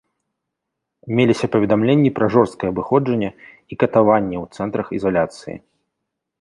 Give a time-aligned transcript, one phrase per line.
[1.19, 5.55] Меліся паведамленні пра жорсткае абыходжанне і катаванні ў цэнтрах ізаляцыі.